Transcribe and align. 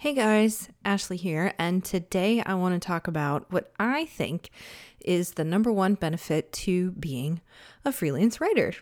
Hey 0.00 0.14
guys, 0.14 0.70
Ashley 0.82 1.18
here, 1.18 1.52
and 1.58 1.84
today 1.84 2.42
I 2.46 2.54
want 2.54 2.72
to 2.72 2.80
talk 2.80 3.06
about 3.06 3.52
what 3.52 3.70
I 3.78 4.06
think 4.06 4.48
is 5.04 5.32
the 5.32 5.44
number 5.44 5.70
one 5.70 5.92
benefit 5.92 6.50
to 6.54 6.92
being 6.92 7.42
a 7.84 7.92
freelance 7.92 8.40
writer. 8.40 8.72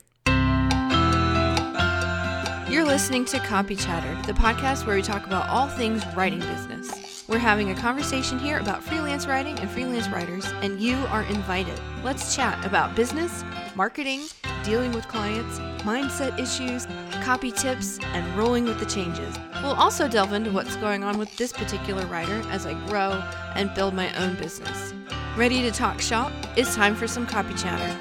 You're 2.70 2.84
listening 2.84 3.24
to 3.24 3.40
Copy 3.40 3.74
Chatter, 3.74 4.14
the 4.28 4.38
podcast 4.38 4.86
where 4.86 4.94
we 4.94 5.02
talk 5.02 5.26
about 5.26 5.48
all 5.48 5.66
things 5.66 6.06
writing 6.14 6.38
business. 6.38 7.24
We're 7.26 7.38
having 7.38 7.72
a 7.72 7.74
conversation 7.74 8.38
here 8.38 8.60
about 8.60 8.84
freelance 8.84 9.26
writing 9.26 9.58
and 9.58 9.68
freelance 9.68 10.08
writers, 10.10 10.46
and 10.62 10.78
you 10.78 10.94
are 11.08 11.24
invited. 11.24 11.80
Let's 12.04 12.36
chat 12.36 12.64
about 12.64 12.94
business, 12.94 13.42
marketing, 13.74 14.20
dealing 14.64 14.92
with 14.92 15.06
clients, 15.08 15.58
mindset 15.84 16.38
issues, 16.38 16.86
copy 17.22 17.50
tips, 17.50 17.98
and 18.12 18.36
rolling 18.36 18.64
with 18.64 18.78
the 18.78 18.86
changes. 18.86 19.36
We'll 19.62 19.72
also 19.72 20.08
delve 20.08 20.32
into 20.32 20.50
what's 20.50 20.76
going 20.76 21.04
on 21.04 21.18
with 21.18 21.36
this 21.36 21.52
particular 21.52 22.06
writer 22.06 22.42
as 22.50 22.66
I 22.66 22.74
grow 22.86 23.22
and 23.54 23.74
build 23.74 23.94
my 23.94 24.14
own 24.22 24.36
business. 24.36 24.94
Ready 25.36 25.62
to 25.62 25.70
talk 25.70 26.00
shop? 26.00 26.32
It's 26.56 26.74
time 26.74 26.94
for 26.94 27.06
some 27.06 27.26
copy 27.26 27.54
chatter. 27.54 27.98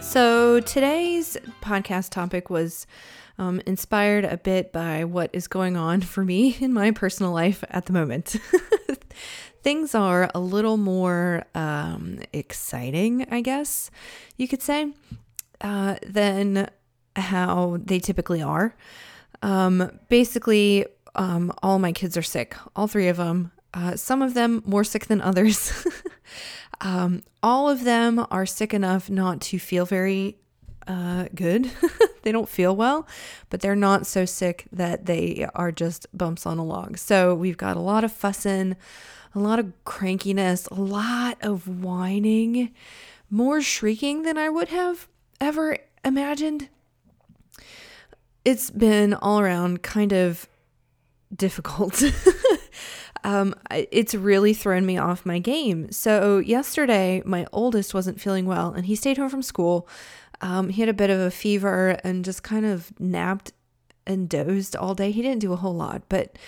So, 0.00 0.60
today's 0.60 1.36
podcast 1.60 2.10
topic 2.10 2.50
was 2.50 2.86
um, 3.38 3.60
inspired 3.66 4.24
a 4.24 4.36
bit 4.36 4.72
by 4.72 5.04
what 5.04 5.30
is 5.32 5.46
going 5.46 5.76
on 5.76 6.00
for 6.00 6.24
me 6.24 6.56
in 6.60 6.72
my 6.72 6.90
personal 6.90 7.32
life 7.32 7.62
at 7.70 7.86
the 7.86 7.92
moment. 7.92 8.36
Things 9.62 9.94
are 9.94 10.30
a 10.34 10.40
little 10.40 10.76
more 10.76 11.44
um, 11.54 12.20
exciting, 12.32 13.26
I 13.30 13.40
guess 13.40 13.90
you 14.36 14.48
could 14.48 14.62
say, 14.62 14.92
uh, 15.60 15.96
than 16.06 16.70
how 17.16 17.78
they 17.84 17.98
typically 17.98 18.42
are. 18.42 18.74
Um, 19.42 19.98
basically, 20.08 20.86
um, 21.14 21.52
all 21.62 21.78
my 21.78 21.92
kids 21.92 22.16
are 22.16 22.22
sick, 22.22 22.56
all 22.76 22.86
three 22.86 23.08
of 23.08 23.16
them. 23.16 23.52
Uh, 23.74 23.96
some 23.96 24.22
of 24.22 24.34
them 24.34 24.62
more 24.64 24.84
sick 24.84 25.06
than 25.06 25.20
others. 25.20 25.86
Um, 26.80 27.22
all 27.42 27.68
of 27.68 27.84
them 27.84 28.24
are 28.30 28.46
sick 28.46 28.72
enough 28.72 29.10
not 29.10 29.40
to 29.42 29.58
feel 29.58 29.84
very 29.84 30.38
uh, 30.86 31.26
good. 31.34 31.70
they 32.22 32.32
don't 32.32 32.48
feel 32.48 32.74
well, 32.74 33.06
but 33.50 33.60
they're 33.60 33.76
not 33.76 34.06
so 34.06 34.24
sick 34.24 34.66
that 34.72 35.06
they 35.06 35.46
are 35.54 35.72
just 35.72 36.06
bumps 36.16 36.46
on 36.46 36.58
a 36.58 36.64
log. 36.64 36.98
So 36.98 37.34
we've 37.34 37.56
got 37.56 37.76
a 37.76 37.80
lot 37.80 38.04
of 38.04 38.12
fussing, 38.12 38.76
a 39.34 39.38
lot 39.38 39.58
of 39.58 39.72
crankiness, 39.84 40.70
a 40.70 40.80
lot 40.80 41.38
of 41.40 41.66
whining, 41.68 42.72
more 43.30 43.60
shrieking 43.60 44.22
than 44.22 44.38
I 44.38 44.48
would 44.48 44.68
have 44.68 45.08
ever 45.40 45.78
imagined. 46.04 46.68
It's 48.44 48.70
been 48.70 49.14
all 49.14 49.40
around 49.40 49.82
kind 49.82 50.12
of 50.12 50.48
difficult. 51.34 52.02
um, 53.24 53.54
it's 53.70 54.14
really 54.14 54.54
thrown 54.54 54.86
me 54.86 54.96
off 54.96 55.26
my 55.26 55.38
game. 55.38 55.92
So, 55.92 56.38
yesterday, 56.38 57.22
my 57.24 57.46
oldest 57.52 57.94
wasn't 57.94 58.20
feeling 58.20 58.46
well 58.46 58.72
and 58.72 58.86
he 58.86 58.94
stayed 58.94 59.18
home 59.18 59.28
from 59.28 59.42
school. 59.42 59.88
Um, 60.40 60.70
he 60.70 60.80
had 60.82 60.88
a 60.88 60.94
bit 60.94 61.10
of 61.10 61.18
a 61.18 61.30
fever 61.30 61.98
and 62.04 62.24
just 62.24 62.42
kind 62.42 62.64
of 62.64 62.92
napped 63.00 63.52
and 64.06 64.28
dozed 64.28 64.76
all 64.76 64.94
day. 64.94 65.10
He 65.10 65.20
didn't 65.20 65.40
do 65.40 65.52
a 65.52 65.56
whole 65.56 65.74
lot, 65.74 66.02
but, 66.08 66.38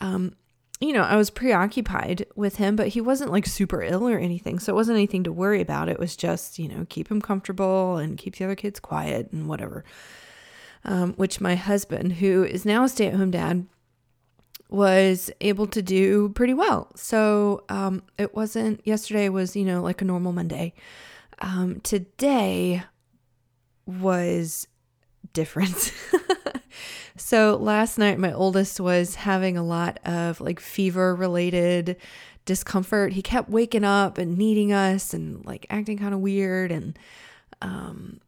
um, 0.00 0.34
you 0.80 0.92
know, 0.92 1.02
I 1.02 1.16
was 1.16 1.30
preoccupied 1.30 2.26
with 2.34 2.56
him, 2.56 2.76
but 2.76 2.88
he 2.88 3.00
wasn't 3.00 3.32
like 3.32 3.46
super 3.46 3.82
ill 3.82 4.06
or 4.08 4.18
anything. 4.18 4.58
So, 4.58 4.72
it 4.72 4.76
wasn't 4.76 4.96
anything 4.96 5.24
to 5.24 5.32
worry 5.32 5.60
about. 5.60 5.88
It 5.88 5.98
was 5.98 6.16
just, 6.16 6.58
you 6.58 6.68
know, 6.68 6.86
keep 6.88 7.10
him 7.10 7.20
comfortable 7.22 7.96
and 7.96 8.18
keep 8.18 8.36
the 8.36 8.44
other 8.44 8.56
kids 8.56 8.78
quiet 8.80 9.32
and 9.32 9.48
whatever. 9.48 9.84
Um, 10.84 11.14
which 11.14 11.40
my 11.40 11.56
husband, 11.56 12.14
who 12.14 12.44
is 12.44 12.64
now 12.64 12.84
a 12.84 12.88
stay 12.88 13.06
at 13.08 13.14
home 13.14 13.32
dad, 13.32 13.66
was 14.68 15.30
able 15.40 15.66
to 15.68 15.82
do 15.82 16.28
pretty 16.30 16.54
well. 16.54 16.90
So 16.96 17.64
um, 17.68 18.02
it 18.18 18.34
wasn't, 18.34 18.80
yesterday 18.84 19.28
was, 19.28 19.56
you 19.56 19.64
know, 19.64 19.82
like 19.82 20.02
a 20.02 20.04
normal 20.04 20.32
Monday. 20.32 20.74
Um, 21.40 21.80
today 21.80 22.82
was 23.86 24.66
different. 25.36 25.92
so 27.16 27.56
last 27.60 27.98
night, 27.98 28.18
my 28.18 28.32
oldest 28.32 28.80
was 28.80 29.14
having 29.14 29.56
a 29.56 29.62
lot 29.62 30.00
of 30.04 30.40
like 30.40 30.58
fever 30.58 31.14
related 31.14 31.96
discomfort. 32.46 33.12
He 33.12 33.22
kept 33.22 33.50
waking 33.50 33.84
up 33.84 34.16
and 34.16 34.38
needing 34.38 34.72
us 34.72 35.12
and 35.12 35.44
like 35.44 35.66
acting 35.68 35.98
kind 35.98 36.14
of 36.14 36.20
weird. 36.20 36.72
And 36.72 36.98
um, 37.60 38.20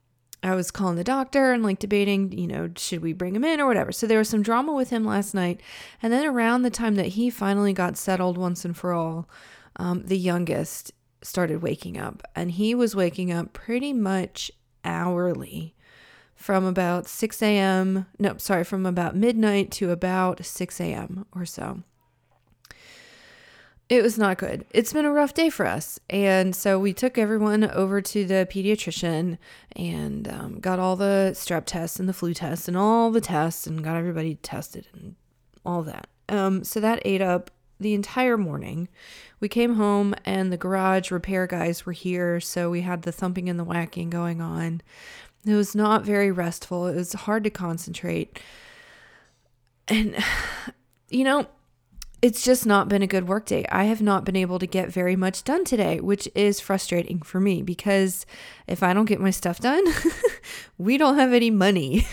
I 0.42 0.54
was 0.54 0.70
calling 0.70 0.96
the 0.96 1.04
doctor 1.04 1.52
and 1.52 1.62
like 1.62 1.78
debating, 1.78 2.30
you 2.32 2.46
know, 2.46 2.70
should 2.76 3.00
we 3.00 3.14
bring 3.14 3.34
him 3.34 3.44
in 3.44 3.58
or 3.58 3.66
whatever. 3.66 3.90
So 3.90 4.06
there 4.06 4.18
was 4.18 4.28
some 4.28 4.42
drama 4.42 4.74
with 4.74 4.90
him 4.90 5.04
last 5.04 5.34
night. 5.34 5.62
And 6.02 6.12
then 6.12 6.26
around 6.26 6.62
the 6.62 6.70
time 6.70 6.96
that 6.96 7.06
he 7.06 7.30
finally 7.30 7.72
got 7.72 7.96
settled 7.96 8.36
once 8.36 8.66
and 8.66 8.76
for 8.76 8.92
all, 8.92 9.30
um, 9.76 10.04
the 10.04 10.18
youngest 10.18 10.92
started 11.22 11.62
waking 11.62 11.96
up. 11.96 12.22
And 12.36 12.50
he 12.50 12.74
was 12.74 12.94
waking 12.94 13.32
up 13.32 13.54
pretty 13.54 13.94
much 13.94 14.50
hourly 14.84 15.74
from 16.38 16.64
about 16.64 17.06
6 17.06 17.42
a.m. 17.42 18.06
No, 18.18 18.38
sorry, 18.38 18.64
from 18.64 18.86
about 18.86 19.14
midnight 19.14 19.70
to 19.72 19.90
about 19.90 20.42
6 20.44 20.80
a.m. 20.80 21.26
or 21.34 21.44
so 21.44 21.82
it 23.88 24.02
was 24.02 24.18
not 24.18 24.36
good. 24.36 24.66
It's 24.70 24.92
been 24.92 25.06
a 25.06 25.12
rough 25.12 25.32
day 25.32 25.48
for 25.48 25.66
us. 25.66 25.98
And 26.10 26.54
so 26.54 26.78
we 26.78 26.92
took 26.92 27.16
everyone 27.16 27.70
over 27.70 28.02
to 28.02 28.24
the 28.26 28.46
pediatrician 28.50 29.38
and 29.74 30.28
um, 30.28 30.60
got 30.60 30.78
all 30.78 30.94
the 30.94 31.30
strep 31.34 31.64
tests 31.64 31.98
and 31.98 32.08
the 32.08 32.12
flu 32.12 32.34
tests 32.34 32.68
and 32.68 32.76
all 32.76 33.10
the 33.10 33.20
tests 33.20 33.66
and 33.66 33.82
got 33.82 33.96
everybody 33.96 34.34
tested 34.36 34.88
and 34.92 35.14
all 35.64 35.82
that. 35.84 36.06
Um, 36.28 36.64
so 36.64 36.80
that 36.80 37.00
ate 37.06 37.22
up 37.22 37.50
the 37.80 37.94
entire 37.94 38.36
morning. 38.36 38.88
We 39.40 39.48
came 39.48 39.74
home 39.74 40.14
and 40.24 40.52
the 40.52 40.56
garage 40.56 41.10
repair 41.10 41.46
guys 41.46 41.86
were 41.86 41.92
here. 41.92 42.40
So 42.40 42.68
we 42.70 42.82
had 42.82 43.02
the 43.02 43.12
thumping 43.12 43.48
and 43.48 43.58
the 43.58 43.64
whacking 43.64 44.10
going 44.10 44.42
on. 44.42 44.82
It 45.48 45.54
was 45.54 45.74
not 45.74 46.04
very 46.04 46.30
restful. 46.30 46.86
It 46.86 46.96
was 46.96 47.12
hard 47.12 47.44
to 47.44 47.50
concentrate. 47.50 48.40
And, 49.88 50.16
you 51.08 51.24
know, 51.24 51.46
it's 52.20 52.42
just 52.42 52.66
not 52.66 52.88
been 52.88 53.02
a 53.02 53.06
good 53.06 53.28
work 53.28 53.46
day. 53.46 53.64
I 53.70 53.84
have 53.84 54.02
not 54.02 54.24
been 54.24 54.36
able 54.36 54.58
to 54.58 54.66
get 54.66 54.90
very 54.90 55.14
much 55.14 55.44
done 55.44 55.64
today, 55.64 56.00
which 56.00 56.28
is 56.34 56.58
frustrating 56.58 57.22
for 57.22 57.38
me 57.38 57.62
because 57.62 58.26
if 58.66 58.82
I 58.82 58.92
don't 58.92 59.04
get 59.04 59.20
my 59.20 59.30
stuff 59.30 59.60
done, 59.60 59.84
we 60.78 60.98
don't 60.98 61.16
have 61.16 61.32
any 61.32 61.50
money. 61.50 62.06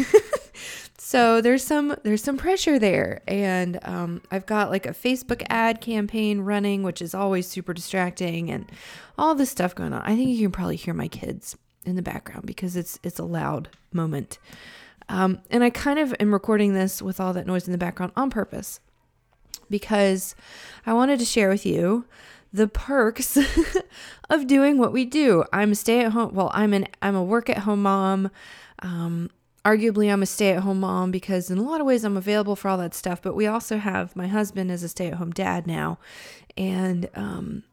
so 0.99 1.41
there's 1.41 1.63
some 1.63 1.95
there's 2.03 2.23
some 2.23 2.37
pressure 2.37 2.77
there, 2.77 3.23
and 3.27 3.79
um, 3.81 4.21
I've 4.29 4.45
got 4.45 4.69
like 4.69 4.85
a 4.85 4.91
Facebook 4.93 5.43
ad 5.49 5.81
campaign 5.81 6.41
running, 6.41 6.83
which 6.83 7.01
is 7.01 7.15
always 7.15 7.47
super 7.47 7.73
distracting, 7.73 8.51
and 8.51 8.71
all 9.17 9.33
this 9.33 9.49
stuff 9.49 9.73
going 9.73 9.93
on. 9.93 10.03
I 10.03 10.15
think 10.15 10.29
you 10.29 10.45
can 10.45 10.51
probably 10.51 10.75
hear 10.75 10.93
my 10.93 11.07
kids 11.07 11.57
in 11.85 11.95
the 11.95 12.01
background 12.01 12.45
because 12.45 12.75
it's 12.75 12.99
it's 13.03 13.19
a 13.19 13.23
loud 13.23 13.69
moment. 13.93 14.39
Um, 15.07 15.39
and 15.51 15.63
I 15.63 15.69
kind 15.69 15.99
of 15.99 16.15
am 16.19 16.33
recording 16.33 16.73
this 16.73 17.01
with 17.01 17.19
all 17.19 17.33
that 17.33 17.45
noise 17.45 17.67
in 17.67 17.71
the 17.71 17.77
background 17.77 18.11
on 18.15 18.29
purpose 18.29 18.79
because 19.69 20.35
I 20.85 20.93
wanted 20.93 21.19
to 21.19 21.25
share 21.25 21.49
with 21.49 21.65
you 21.65 22.05
the 22.51 22.67
perks 22.67 23.37
of 24.29 24.47
doing 24.47 24.77
what 24.77 24.93
we 24.93 25.05
do. 25.05 25.43
I'm 25.51 25.73
a 25.73 25.75
stay 25.75 26.03
at 26.03 26.13
home, 26.13 26.33
well, 26.33 26.51
I'm 26.53 26.73
an 26.73 26.87
I'm 27.01 27.15
a 27.15 27.23
work 27.23 27.49
at 27.49 27.59
home 27.59 27.83
mom. 27.83 28.31
Um, 28.79 29.29
arguably 29.63 30.11
I'm 30.11 30.23
a 30.23 30.27
stay 30.27 30.51
at 30.51 30.63
home 30.63 30.79
mom 30.79 31.11
because 31.11 31.49
in 31.49 31.57
a 31.57 31.63
lot 31.63 31.81
of 31.81 31.87
ways 31.87 32.03
I'm 32.03 32.17
available 32.17 32.55
for 32.55 32.69
all 32.69 32.77
that 32.77 32.93
stuff, 32.93 33.21
but 33.21 33.35
we 33.35 33.47
also 33.47 33.77
have 33.77 34.15
my 34.15 34.27
husband 34.27 34.71
as 34.71 34.83
a 34.83 34.89
stay 34.89 35.07
at 35.07 35.15
home 35.15 35.31
dad 35.31 35.67
now. 35.67 35.97
And 36.55 37.09
um, 37.15 37.63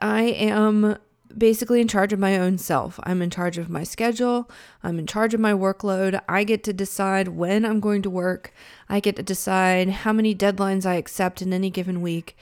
I 0.00 0.22
am 0.22 0.96
basically 1.36 1.80
in 1.80 1.88
charge 1.88 2.12
of 2.12 2.18
my 2.18 2.38
own 2.38 2.58
self. 2.58 3.00
I'm 3.02 3.22
in 3.22 3.30
charge 3.30 3.58
of 3.58 3.68
my 3.68 3.84
schedule. 3.84 4.50
I'm 4.82 4.98
in 4.98 5.06
charge 5.06 5.34
of 5.34 5.40
my 5.40 5.52
workload. 5.52 6.20
I 6.28 6.44
get 6.44 6.62
to 6.64 6.72
decide 6.72 7.28
when 7.28 7.64
I'm 7.64 7.80
going 7.80 8.02
to 8.02 8.10
work. 8.10 8.52
I 8.88 9.00
get 9.00 9.16
to 9.16 9.22
decide 9.22 9.88
how 9.88 10.12
many 10.12 10.34
deadlines 10.34 10.86
I 10.86 10.94
accept 10.94 11.42
in 11.42 11.52
any 11.52 11.70
given 11.70 12.02
week. 12.02 12.36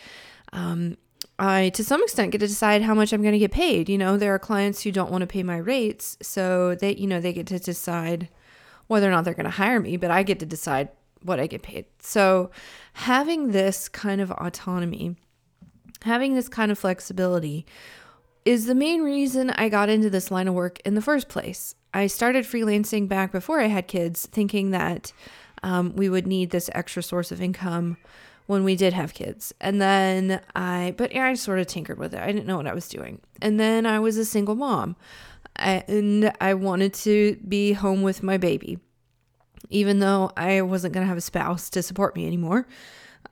Um, 0.52 0.96
I, 1.38 1.70
to 1.70 1.82
some 1.82 2.02
extent, 2.02 2.32
get 2.32 2.38
to 2.38 2.46
decide 2.46 2.82
how 2.82 2.94
much 2.94 3.12
I'm 3.12 3.22
going 3.22 3.32
to 3.32 3.38
get 3.38 3.52
paid. 3.52 3.88
You 3.88 3.98
know, 3.98 4.16
there 4.16 4.34
are 4.34 4.38
clients 4.38 4.82
who 4.82 4.92
don't 4.92 5.10
want 5.10 5.22
to 5.22 5.26
pay 5.26 5.42
my 5.42 5.56
rates, 5.56 6.16
so 6.22 6.74
they, 6.74 6.94
you 6.94 7.06
know, 7.06 7.20
they 7.20 7.32
get 7.32 7.46
to 7.48 7.58
decide 7.58 8.28
whether 8.86 9.08
or 9.08 9.10
not 9.10 9.24
they're 9.24 9.34
going 9.34 9.44
to 9.44 9.50
hire 9.50 9.80
me, 9.80 9.96
but 9.96 10.10
I 10.10 10.22
get 10.22 10.38
to 10.40 10.46
decide 10.46 10.90
what 11.22 11.40
I 11.40 11.46
get 11.46 11.62
paid. 11.62 11.86
So, 12.00 12.50
having 12.94 13.52
this 13.52 13.88
kind 13.88 14.20
of 14.20 14.30
autonomy, 14.32 15.16
having 16.02 16.34
this 16.34 16.48
kind 16.48 16.70
of 16.70 16.78
flexibility 16.78 17.64
is 18.44 18.66
the 18.66 18.74
main 18.74 19.02
reason 19.02 19.50
I 19.50 19.68
got 19.68 19.88
into 19.88 20.10
this 20.10 20.30
line 20.30 20.48
of 20.48 20.54
work 20.54 20.80
in 20.84 20.94
the 20.94 21.02
first 21.02 21.28
place. 21.28 21.74
I 21.94 22.06
started 22.06 22.44
freelancing 22.44 23.06
back 23.08 23.32
before 23.32 23.60
I 23.60 23.66
had 23.66 23.86
kids, 23.86 24.26
thinking 24.26 24.70
that 24.70 25.12
um, 25.62 25.94
we 25.94 26.08
would 26.08 26.26
need 26.26 26.50
this 26.50 26.70
extra 26.74 27.02
source 27.02 27.30
of 27.30 27.40
income 27.40 27.98
when 28.46 28.64
we 28.64 28.74
did 28.74 28.92
have 28.92 29.14
kids. 29.14 29.54
And 29.60 29.80
then 29.80 30.40
I, 30.56 30.94
but 30.96 31.14
yeah, 31.14 31.26
I 31.26 31.34
sort 31.34 31.60
of 31.60 31.66
tinkered 31.68 31.98
with 31.98 32.14
it. 32.14 32.20
I 32.20 32.26
didn't 32.26 32.46
know 32.46 32.56
what 32.56 32.66
I 32.66 32.74
was 32.74 32.88
doing. 32.88 33.20
And 33.40 33.60
then 33.60 33.86
I 33.86 34.00
was 34.00 34.16
a 34.16 34.24
single 34.24 34.56
mom 34.56 34.96
and 35.54 36.32
I 36.40 36.54
wanted 36.54 36.94
to 36.94 37.36
be 37.46 37.74
home 37.74 38.02
with 38.02 38.22
my 38.22 38.38
baby. 38.38 38.78
even 39.70 39.98
though 40.00 40.30
I 40.36 40.62
wasn't 40.62 40.94
going 40.94 41.04
to 41.04 41.08
have 41.08 41.16
a 41.16 41.22
spouse 41.22 41.70
to 41.70 41.82
support 41.82 42.14
me 42.14 42.26
anymore. 42.26 42.66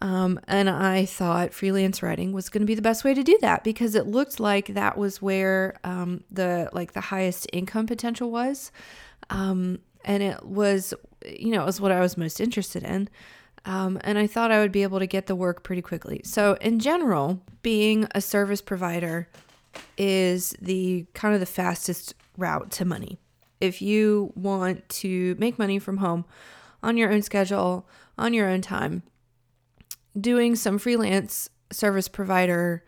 Um, 0.03 0.41
and 0.49 0.71
I 0.71 1.05
thought 1.05 1.53
freelance 1.53 2.03
writing 2.03 2.33
was 2.33 2.49
going 2.49 2.63
to 2.63 2.67
be 2.67 2.75
the 2.75 2.83
best 2.83 3.05
way 3.05 3.13
to 3.13 3.23
do 3.23 3.37
that 3.43 3.65
because 3.65 3.95
it 3.95 4.07
looked 4.07 4.41
like 4.41 4.69
that 4.69 4.97
was 4.97 5.21
where 5.21 5.79
um, 5.85 6.25
the 6.31 6.71
like 6.73 6.93
the 6.93 7.01
highest 7.03 7.47
income 7.53 7.87
potential 7.87 8.31
was, 8.31 8.73
um, 9.29 9.79
and 10.05 10.23
it 10.23 10.45
was 10.45 10.95
you 11.27 11.51
know 11.51 11.63
it 11.63 11.67
was 11.67 11.81
what 11.81 11.93
I 11.93 12.01
was 12.01 12.17
most 12.17 12.41
interested 12.41 12.83
in. 12.83 13.09
Um, 13.67 13.99
and 14.03 14.17
I 14.17 14.27
thought 14.27 14.51
I 14.51 14.61
would 14.61 14.73
be 14.73 14.83
able 14.83 15.01
to 15.01 15.07
get 15.07 15.27
the 15.27 15.37
work 15.37 15.63
pretty 15.63 15.83
quickly. 15.83 16.23
So, 16.25 16.57
in 16.63 16.79
general, 16.79 17.43
being 17.63 18.09
a 18.15 18.21
service 18.23 18.63
provider 18.63 19.29
is 19.99 20.55
the 20.61 21.07
kind 21.13 21.35
of 21.35 21.41
the 21.41 21.47
fastest 21.47 22.15
route 22.39 22.71
to 22.73 22.85
money. 22.85 23.19
If 23.61 23.83
you 23.83 24.33
want 24.35 24.89
to 24.89 25.37
make 25.39 25.59
money 25.59 25.79
from 25.79 25.99
home 25.99 26.25
on 26.83 26.97
your 26.97 27.13
own 27.13 27.21
schedule, 27.21 27.87
on 28.17 28.33
your 28.33 28.49
own 28.49 28.63
time, 28.63 29.03
doing 30.19 30.57
some 30.57 30.79
freelance 30.79 31.51
service 31.71 32.09
provider 32.09 32.85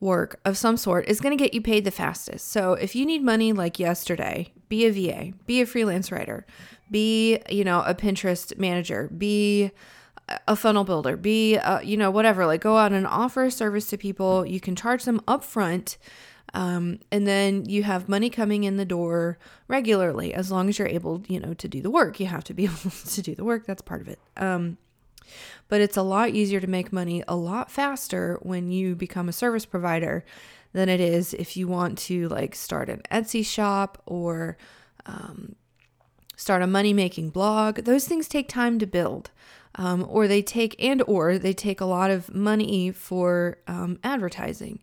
work 0.00 0.40
of 0.44 0.56
some 0.56 0.76
sort 0.76 1.08
is 1.08 1.20
going 1.20 1.36
to 1.36 1.42
get 1.42 1.54
you 1.54 1.60
paid 1.60 1.84
the 1.84 1.90
fastest. 1.90 2.48
So 2.48 2.74
if 2.74 2.94
you 2.94 3.04
need 3.04 3.22
money 3.22 3.52
like 3.52 3.78
yesterday, 3.78 4.52
be 4.68 4.86
a 4.86 4.92
VA, 4.92 5.32
be 5.46 5.60
a 5.60 5.66
freelance 5.66 6.12
writer, 6.12 6.46
be, 6.90 7.38
you 7.50 7.64
know, 7.64 7.82
a 7.82 7.94
Pinterest 7.94 8.56
manager, 8.58 9.10
be 9.16 9.72
a 10.46 10.54
funnel 10.54 10.84
builder, 10.84 11.16
be, 11.16 11.56
a, 11.56 11.80
you 11.82 11.96
know, 11.96 12.10
whatever, 12.10 12.46
like 12.46 12.60
go 12.60 12.76
out 12.76 12.92
and 12.92 13.06
offer 13.06 13.44
a 13.44 13.50
service 13.50 13.88
to 13.88 13.96
people. 13.96 14.46
You 14.46 14.60
can 14.60 14.76
charge 14.76 15.04
them 15.04 15.20
upfront. 15.20 15.96
Um, 16.54 17.00
and 17.10 17.26
then 17.26 17.66
you 17.66 17.82
have 17.82 18.08
money 18.08 18.30
coming 18.30 18.64
in 18.64 18.76
the 18.76 18.84
door 18.84 19.38
regularly 19.68 20.32
as 20.32 20.50
long 20.50 20.68
as 20.68 20.78
you're 20.78 20.88
able, 20.88 21.22
you 21.28 21.40
know, 21.40 21.54
to 21.54 21.68
do 21.68 21.82
the 21.82 21.90
work. 21.90 22.20
You 22.20 22.26
have 22.26 22.44
to 22.44 22.54
be 22.54 22.64
able 22.66 22.90
to 22.90 23.22
do 23.22 23.34
the 23.34 23.44
work. 23.44 23.66
That's 23.66 23.82
part 23.82 24.00
of 24.00 24.08
it. 24.08 24.18
Um, 24.36 24.78
but 25.68 25.80
it's 25.80 25.96
a 25.96 26.02
lot 26.02 26.30
easier 26.30 26.60
to 26.60 26.66
make 26.66 26.92
money 26.92 27.22
a 27.28 27.36
lot 27.36 27.70
faster 27.70 28.38
when 28.42 28.70
you 28.70 28.94
become 28.94 29.28
a 29.28 29.32
service 29.32 29.64
provider 29.64 30.24
than 30.72 30.88
it 30.88 31.00
is 31.00 31.34
if 31.34 31.56
you 31.56 31.66
want 31.66 31.98
to 31.98 32.28
like 32.28 32.54
start 32.54 32.88
an 32.88 33.02
Etsy 33.10 33.44
shop 33.44 34.02
or 34.06 34.56
um, 35.06 35.54
start 36.36 36.62
a 36.62 36.66
money 36.66 36.92
making 36.92 37.30
blog. 37.30 37.80
Those 37.80 38.06
things 38.06 38.28
take 38.28 38.48
time 38.48 38.78
to 38.78 38.86
build. 38.86 39.30
Um, 39.74 40.04
or 40.08 40.26
they 40.26 40.42
take 40.42 40.74
and 40.82 41.02
or 41.06 41.38
they 41.38 41.52
take 41.52 41.80
a 41.80 41.84
lot 41.84 42.10
of 42.10 42.34
money 42.34 42.90
for 42.90 43.58
um, 43.68 43.98
advertising. 44.02 44.80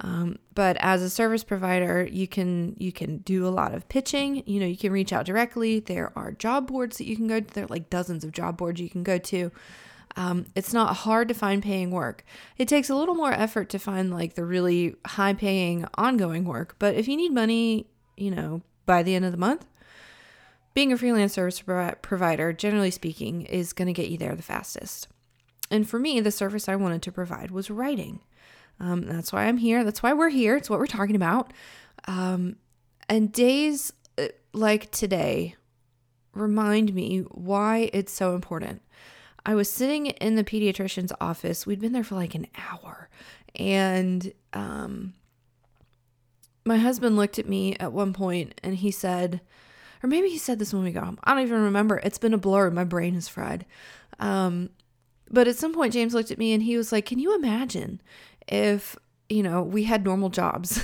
Um, 0.00 0.38
but 0.54 0.76
as 0.80 1.02
a 1.02 1.10
service 1.10 1.44
provider, 1.44 2.04
you 2.04 2.26
can 2.26 2.74
you 2.78 2.92
can 2.92 3.18
do 3.18 3.46
a 3.46 3.50
lot 3.50 3.74
of 3.74 3.88
pitching. 3.88 4.42
You 4.46 4.60
know, 4.60 4.66
you 4.66 4.76
can 4.76 4.92
reach 4.92 5.12
out 5.12 5.26
directly. 5.26 5.80
There 5.80 6.12
are 6.16 6.32
job 6.32 6.66
boards 6.66 6.98
that 6.98 7.06
you 7.06 7.16
can 7.16 7.28
go 7.28 7.40
to. 7.40 7.54
There 7.54 7.64
are 7.64 7.68
like 7.68 7.90
dozens 7.90 8.24
of 8.24 8.32
job 8.32 8.56
boards 8.56 8.80
you 8.80 8.90
can 8.90 9.02
go 9.02 9.18
to. 9.18 9.52
Um, 10.16 10.46
it's 10.54 10.72
not 10.72 10.96
hard 10.96 11.28
to 11.28 11.34
find 11.34 11.62
paying 11.62 11.90
work. 11.90 12.24
It 12.58 12.68
takes 12.68 12.90
a 12.90 12.94
little 12.94 13.14
more 13.14 13.32
effort 13.32 13.68
to 13.70 13.78
find 13.78 14.10
like 14.10 14.34
the 14.34 14.44
really 14.44 14.96
high 15.06 15.32
paying 15.34 15.86
ongoing 15.94 16.44
work. 16.44 16.76
But 16.78 16.94
if 16.96 17.08
you 17.08 17.16
need 17.16 17.32
money, 17.32 17.86
you 18.16 18.30
know, 18.30 18.62
by 18.84 19.02
the 19.02 19.14
end 19.14 19.24
of 19.24 19.32
the 19.32 19.38
month, 19.38 19.66
being 20.74 20.92
a 20.92 20.98
freelance 20.98 21.34
service 21.34 21.62
provider, 22.02 22.52
generally 22.52 22.90
speaking, 22.90 23.42
is 23.42 23.72
going 23.72 23.86
to 23.86 23.92
get 23.92 24.10
you 24.10 24.18
there 24.18 24.34
the 24.34 24.42
fastest. 24.42 25.08
And 25.70 25.88
for 25.88 25.98
me, 25.98 26.20
the 26.20 26.30
service 26.30 26.68
I 26.68 26.76
wanted 26.76 27.02
to 27.02 27.12
provide 27.12 27.50
was 27.50 27.70
writing. 27.70 28.20
Um, 28.80 29.02
that's 29.02 29.32
why 29.32 29.44
I'm 29.44 29.58
here. 29.58 29.84
That's 29.84 30.02
why 30.02 30.12
we're 30.12 30.28
here. 30.28 30.56
It's 30.56 30.68
what 30.68 30.78
we're 30.78 30.86
talking 30.86 31.16
about. 31.16 31.52
Um, 32.06 32.56
and 33.08 33.32
days 33.32 33.92
uh, 34.18 34.28
like 34.52 34.90
today 34.90 35.56
remind 36.34 36.94
me 36.94 37.20
why 37.30 37.90
it's 37.92 38.12
so 38.12 38.34
important. 38.34 38.82
I 39.44 39.54
was 39.54 39.70
sitting 39.70 40.06
in 40.06 40.36
the 40.36 40.44
pediatrician's 40.44 41.12
office. 41.20 41.66
We'd 41.66 41.80
been 41.80 41.92
there 41.92 42.04
for 42.04 42.14
like 42.14 42.34
an 42.34 42.46
hour. 42.56 43.08
And 43.56 44.32
um, 44.52 45.14
my 46.64 46.78
husband 46.78 47.16
looked 47.16 47.38
at 47.38 47.48
me 47.48 47.76
at 47.76 47.92
one 47.92 48.12
point 48.12 48.60
and 48.62 48.76
he 48.76 48.90
said, 48.90 49.40
or 50.02 50.08
maybe 50.08 50.28
he 50.28 50.38
said 50.38 50.58
this 50.58 50.72
when 50.72 50.82
we 50.82 50.92
got 50.92 51.04
home. 51.04 51.18
I 51.24 51.34
don't 51.34 51.44
even 51.44 51.62
remember. 51.62 51.98
It's 51.98 52.18
been 52.18 52.34
a 52.34 52.38
blur. 52.38 52.70
My 52.70 52.84
brain 52.84 53.14
is 53.14 53.28
fried. 53.28 53.66
Um, 54.18 54.70
but 55.30 55.48
at 55.48 55.56
some 55.56 55.72
point, 55.72 55.92
James 55.92 56.14
looked 56.14 56.30
at 56.30 56.38
me 56.38 56.52
and 56.52 56.62
he 56.62 56.76
was 56.76 56.92
like, 56.92 57.06
Can 57.06 57.18
you 57.18 57.34
imagine 57.34 58.00
if, 58.48 58.96
you 59.28 59.42
know, 59.42 59.62
we 59.62 59.84
had 59.84 60.04
normal 60.04 60.30
jobs? 60.30 60.80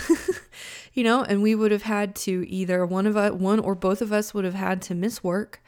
you 0.92 1.04
know, 1.04 1.22
and 1.22 1.42
we 1.42 1.54
would 1.54 1.72
have 1.72 1.82
had 1.82 2.14
to 2.16 2.44
either 2.48 2.84
one 2.84 3.06
of 3.06 3.16
us, 3.16 3.32
one 3.32 3.60
or 3.60 3.74
both 3.74 4.02
of 4.02 4.12
us 4.12 4.34
would 4.34 4.44
have 4.44 4.54
had 4.54 4.82
to 4.82 4.94
miss 4.94 5.22
work 5.22 5.62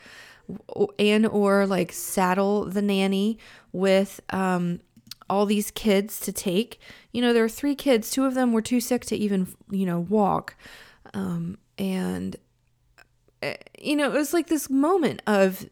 and 0.99 1.27
or 1.27 1.67
like 1.67 1.93
saddle 1.93 2.65
the 2.65 2.83
nanny 2.83 3.39
with 3.73 4.21
um, 4.31 4.81
all 5.29 5.47
these 5.47 5.71
kids 5.71 6.21
to 6.21 6.33
take. 6.33 6.81
You 7.13 7.23
know, 7.23 7.33
there 7.33 7.43
were 7.43 7.49
three 7.49 7.75
kids. 7.75 8.11
Two 8.11 8.25
of 8.25 8.35
them 8.35 8.53
were 8.53 8.63
too 8.63 8.81
sick 8.81 9.05
to 9.07 9.17
even, 9.17 9.49
you 9.71 9.87
know, 9.87 10.01
walk. 10.01 10.57
Um, 11.15 11.59
and, 11.79 12.37
eh, 13.43 13.57
you 13.81 13.97
know, 13.97 14.07
it 14.07 14.13
was 14.19 14.33
like 14.33 14.49
this 14.49 14.69
moment 14.69 15.23
of 15.27 15.69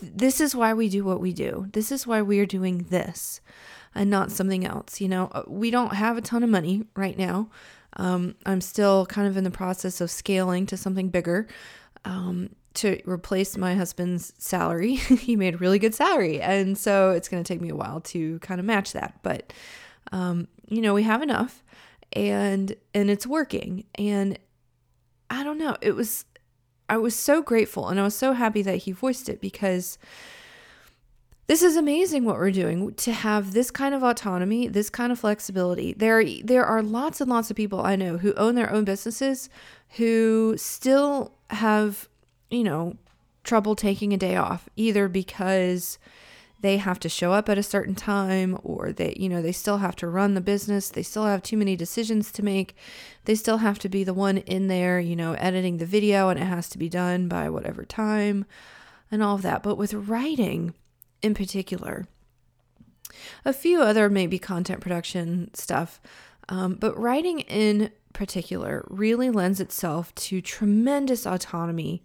this 0.00 0.40
is 0.40 0.54
why 0.54 0.74
we 0.74 0.88
do 0.88 1.04
what 1.04 1.20
we 1.20 1.32
do. 1.32 1.68
This 1.72 1.90
is 1.90 2.06
why 2.06 2.22
we 2.22 2.38
are 2.38 2.46
doing 2.46 2.86
this 2.90 3.40
and 3.94 4.10
not 4.10 4.30
something 4.30 4.64
else. 4.64 5.00
You 5.00 5.08
know, 5.08 5.28
uh, 5.32 5.42
we 5.46 5.70
don't 5.70 5.94
have 5.94 6.16
a 6.16 6.20
ton 6.20 6.42
of 6.42 6.50
money 6.50 6.84
right 6.96 7.16
now. 7.16 7.50
Um, 7.96 8.36
I'm 8.46 8.60
still 8.60 9.06
kind 9.06 9.26
of 9.26 9.36
in 9.36 9.44
the 9.44 9.50
process 9.50 10.00
of 10.00 10.10
scaling 10.10 10.66
to 10.66 10.76
something 10.76 11.08
bigger. 11.08 11.48
Um, 12.04 12.50
to 12.78 13.00
replace 13.06 13.56
my 13.56 13.74
husband's 13.74 14.32
salary. 14.38 14.94
he 14.94 15.34
made 15.34 15.54
a 15.54 15.58
really 15.58 15.80
good 15.80 15.94
salary. 15.94 16.40
And 16.40 16.78
so 16.78 17.10
it's 17.10 17.28
going 17.28 17.42
to 17.42 17.48
take 17.48 17.60
me 17.60 17.70
a 17.70 17.74
while 17.74 18.00
to 18.02 18.38
kind 18.38 18.60
of 18.60 18.66
match 18.66 18.92
that. 18.92 19.18
But, 19.22 19.52
um, 20.12 20.46
you 20.68 20.80
know, 20.80 20.94
we 20.94 21.02
have 21.02 21.20
enough 21.20 21.64
and, 22.12 22.76
and 22.94 23.10
it's 23.10 23.26
working. 23.26 23.84
And 23.96 24.38
I 25.28 25.42
don't 25.42 25.58
know, 25.58 25.76
it 25.80 25.92
was, 25.92 26.24
I 26.88 26.98
was 26.98 27.16
so 27.16 27.42
grateful 27.42 27.88
and 27.88 27.98
I 27.98 28.04
was 28.04 28.14
so 28.14 28.32
happy 28.32 28.62
that 28.62 28.76
he 28.76 28.92
voiced 28.92 29.28
it 29.28 29.40
because 29.40 29.98
this 31.48 31.62
is 31.62 31.76
amazing 31.76 32.24
what 32.24 32.36
we're 32.36 32.50
doing 32.50 32.94
to 32.94 33.12
have 33.12 33.52
this 33.52 33.70
kind 33.70 33.94
of 33.94 34.02
autonomy, 34.02 34.68
this 34.68 34.90
kind 34.90 35.10
of 35.10 35.18
flexibility. 35.18 35.92
There 35.94 36.24
there 36.44 36.64
are 36.64 36.82
lots 36.82 37.20
and 37.20 37.28
lots 37.28 37.50
of 37.50 37.56
people 37.56 37.80
I 37.80 37.96
know 37.96 38.18
who 38.18 38.32
own 38.34 38.54
their 38.54 38.70
own 38.70 38.84
businesses 38.84 39.48
who 39.96 40.54
still 40.56 41.32
have 41.50 42.08
you 42.50 42.64
know, 42.64 42.96
trouble 43.44 43.76
taking 43.76 44.12
a 44.12 44.18
day 44.18 44.36
off, 44.36 44.68
either 44.76 45.08
because 45.08 45.98
they 46.60 46.76
have 46.78 46.98
to 46.98 47.08
show 47.08 47.32
up 47.32 47.48
at 47.48 47.56
a 47.56 47.62
certain 47.62 47.94
time 47.94 48.58
or 48.64 48.92
they 48.92 49.14
you 49.16 49.28
know 49.28 49.40
they 49.40 49.52
still 49.52 49.78
have 49.78 49.96
to 49.96 50.08
run 50.08 50.34
the 50.34 50.40
business. 50.40 50.88
They 50.88 51.02
still 51.02 51.24
have 51.24 51.42
too 51.42 51.56
many 51.56 51.76
decisions 51.76 52.32
to 52.32 52.44
make. 52.44 52.74
They 53.24 53.34
still 53.34 53.58
have 53.58 53.78
to 53.80 53.88
be 53.88 54.04
the 54.04 54.14
one 54.14 54.38
in 54.38 54.68
there 54.68 54.98
you 54.98 55.16
know 55.16 55.34
editing 55.34 55.78
the 55.78 55.86
video 55.86 56.28
and 56.28 56.38
it 56.38 56.44
has 56.44 56.68
to 56.70 56.78
be 56.78 56.88
done 56.88 57.28
by 57.28 57.48
whatever 57.48 57.84
time 57.84 58.44
and 59.10 59.22
all 59.22 59.36
of 59.36 59.42
that. 59.42 59.62
But 59.62 59.76
with 59.76 59.94
writing 59.94 60.74
in 61.22 61.34
particular 61.34 62.06
a 63.44 63.52
few 63.52 63.80
other 63.82 64.08
maybe 64.08 64.38
content 64.38 64.80
production 64.80 65.52
stuff 65.54 66.00
um, 66.48 66.74
but 66.74 66.98
writing 66.98 67.40
in 67.40 67.90
particular 68.12 68.84
really 68.88 69.30
lends 69.30 69.60
itself 69.60 70.14
to 70.14 70.40
tremendous 70.40 71.26
autonomy 71.26 72.02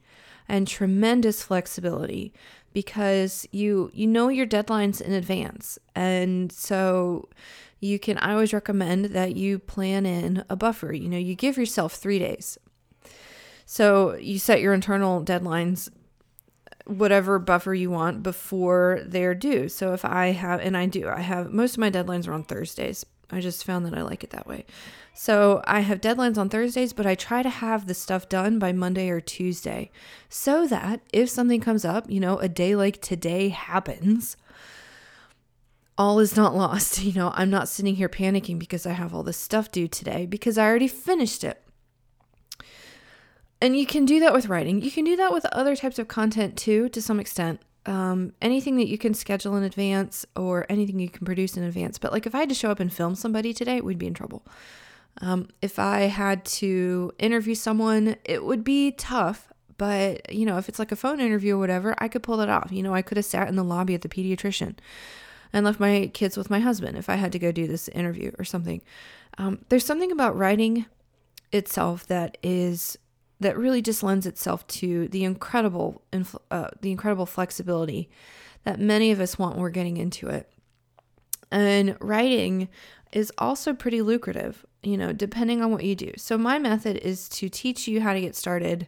and 0.47 0.67
tremendous 0.67 1.43
flexibility 1.43 2.33
because 2.73 3.47
you 3.51 3.91
you 3.93 4.07
know 4.07 4.27
your 4.27 4.47
deadlines 4.47 4.99
in 4.99 5.13
advance. 5.13 5.79
And 5.95 6.51
so 6.51 7.29
you 7.79 7.99
can 7.99 8.17
I 8.17 8.33
always 8.33 8.53
recommend 8.53 9.05
that 9.05 9.35
you 9.35 9.59
plan 9.59 10.05
in 10.05 10.43
a 10.49 10.55
buffer. 10.55 10.93
You 10.93 11.09
know, 11.09 11.17
you 11.17 11.35
give 11.35 11.57
yourself 11.57 11.93
3 11.93 12.19
days. 12.19 12.57
So 13.65 14.15
you 14.15 14.39
set 14.39 14.61
your 14.61 14.73
internal 14.73 15.23
deadlines 15.23 15.89
whatever 16.85 17.39
buffer 17.39 17.73
you 17.73 17.89
want 17.89 18.23
before 18.23 19.01
they're 19.05 19.35
due. 19.35 19.69
So 19.69 19.93
if 19.93 20.03
I 20.03 20.27
have 20.27 20.59
and 20.59 20.75
I 20.75 20.85
do, 20.85 21.07
I 21.07 21.21
have 21.21 21.51
most 21.51 21.73
of 21.73 21.79
my 21.79 21.89
deadlines 21.89 22.27
are 22.27 22.33
on 22.33 22.43
Thursdays. 22.43 23.05
I 23.31 23.39
just 23.39 23.63
found 23.63 23.85
that 23.85 23.97
I 23.97 24.01
like 24.01 24.23
it 24.23 24.29
that 24.31 24.47
way. 24.47 24.65
So 25.13 25.61
I 25.65 25.79
have 25.81 26.01
deadlines 26.01 26.37
on 26.37 26.49
Thursdays, 26.49 26.93
but 26.93 27.05
I 27.05 27.15
try 27.15 27.41
to 27.41 27.49
have 27.49 27.87
the 27.87 27.93
stuff 27.93 28.29
done 28.29 28.59
by 28.59 28.73
Monday 28.73 29.09
or 29.09 29.21
Tuesday 29.21 29.91
so 30.29 30.67
that 30.67 31.01
if 31.11 31.29
something 31.29 31.61
comes 31.61 31.85
up, 31.85 32.09
you 32.09 32.19
know, 32.19 32.37
a 32.39 32.49
day 32.49 32.75
like 32.75 33.01
today 33.01 33.49
happens, 33.49 34.37
all 35.97 36.19
is 36.19 36.35
not 36.35 36.55
lost. 36.55 37.01
You 37.03 37.13
know, 37.13 37.31
I'm 37.35 37.49
not 37.49 37.69
sitting 37.69 37.95
here 37.95 38.09
panicking 38.09 38.59
because 38.59 38.85
I 38.85 38.91
have 38.93 39.13
all 39.13 39.23
this 39.23 39.37
stuff 39.37 39.71
due 39.71 39.87
today 39.87 40.25
because 40.25 40.57
I 40.57 40.65
already 40.65 40.87
finished 40.87 41.43
it. 41.43 41.62
And 43.63 43.77
you 43.77 43.85
can 43.85 44.03
do 44.03 44.19
that 44.19 44.33
with 44.33 44.49
writing. 44.49 44.81
You 44.81 44.91
can 44.91 45.05
do 45.05 45.15
that 45.15 45.31
with 45.31 45.45
other 45.45 45.73
types 45.73 45.97
of 45.97 46.09
content 46.09 46.57
too, 46.57 46.89
to 46.89 47.01
some 47.01 47.17
extent. 47.17 47.61
Um, 47.85 48.33
anything 48.41 48.75
that 48.75 48.89
you 48.89 48.97
can 48.97 49.13
schedule 49.13 49.55
in 49.55 49.63
advance 49.63 50.25
or 50.35 50.65
anything 50.67 50.99
you 50.99 51.07
can 51.07 51.25
produce 51.25 51.55
in 51.55 51.63
advance. 51.63 51.97
But 51.97 52.11
like 52.11 52.25
if 52.25 52.35
I 52.35 52.39
had 52.39 52.49
to 52.49 52.55
show 52.55 52.71
up 52.71 52.81
and 52.81 52.91
film 52.91 53.15
somebody 53.15 53.53
today, 53.53 53.79
we'd 53.79 53.97
be 53.97 54.07
in 54.07 54.13
trouble. 54.13 54.45
Um, 55.21 55.47
if 55.61 55.79
I 55.79 56.01
had 56.01 56.43
to 56.59 57.13
interview 57.19 57.55
someone, 57.55 58.17
it 58.25 58.43
would 58.43 58.65
be 58.65 58.91
tough, 58.91 59.53
But, 59.77 60.31
you 60.33 60.45
know, 60.45 60.57
if 60.57 60.69
it's 60.69 60.79
like 60.79 60.91
a 60.91 60.95
phone 60.95 61.19
interview 61.19 61.55
or 61.55 61.59
whatever, 61.59 61.95
I 61.97 62.07
could 62.07 62.23
pull 62.23 62.37
that 62.37 62.49
off. 62.49 62.71
You 62.71 62.83
know, 62.83 62.93
I 62.93 63.01
could 63.01 63.17
have 63.17 63.25
sat 63.25 63.47
in 63.47 63.55
the 63.55 63.63
lobby 63.63 63.93
at 63.93 64.01
the 64.01 64.09
pediatrician 64.09 64.75
and 65.51 65.65
left 65.65 65.79
my 65.79 66.09
kids 66.13 66.37
with 66.37 66.49
my 66.49 66.59
husband 66.59 66.97
if 66.97 67.09
I 67.09 67.15
had 67.15 67.31
to 67.33 67.39
go 67.39 67.51
do 67.51 67.67
this 67.67 67.87
interview 67.89 68.31
or 68.37 68.45
something. 68.45 68.81
Um, 69.37 69.65
there's 69.69 69.85
something 69.85 70.11
about 70.11 70.37
writing 70.37 70.85
itself 71.51 72.07
that 72.07 72.37
is 72.41 72.97
that 73.39 73.57
really 73.57 73.81
just 73.81 74.03
lends 74.03 74.25
itself 74.25 74.65
to 74.67 75.07
the 75.09 75.23
incredible 75.23 76.01
uh, 76.51 76.69
the 76.81 76.91
incredible 76.91 77.25
flexibility 77.25 78.09
that 78.63 78.79
many 78.79 79.11
of 79.11 79.19
us 79.19 79.37
want 79.37 79.55
when 79.55 79.63
we're 79.63 79.69
getting 79.69 79.97
into 79.97 80.29
it. 80.29 80.49
And 81.51 81.97
writing 81.99 82.69
is 83.11 83.31
also 83.37 83.73
pretty 83.73 84.01
lucrative, 84.01 84.65
you 84.81 84.97
know, 84.97 85.13
depending 85.13 85.61
on 85.61 85.71
what 85.71 85.83
you 85.83 85.95
do. 85.95 86.11
So 86.17 86.37
my 86.37 86.57
method 86.57 86.97
is 86.97 87.29
to 87.29 87.49
teach 87.49 87.87
you 87.87 88.01
how 88.01 88.13
to 88.13 88.21
get 88.21 88.35
started 88.35 88.87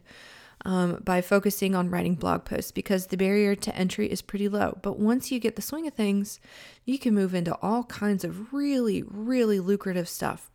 um, 0.64 1.00
by 1.04 1.20
focusing 1.20 1.76
on 1.76 1.90
writing 1.90 2.16
blog 2.16 2.44
posts 2.44 2.72
because 2.72 3.06
the 3.06 3.16
barrier 3.16 3.54
to 3.54 3.76
entry 3.76 4.10
is 4.10 4.20
pretty 4.20 4.48
low. 4.48 4.78
But 4.82 4.98
once 4.98 5.30
you 5.30 5.38
get 5.38 5.54
the 5.54 5.62
swing 5.62 5.86
of 5.86 5.94
things, 5.94 6.40
you 6.84 6.98
can 6.98 7.14
move 7.14 7.34
into 7.34 7.54
all 7.62 7.84
kinds 7.84 8.24
of 8.24 8.52
really, 8.52 9.04
really 9.06 9.60
lucrative 9.60 10.08
stuff. 10.08 10.50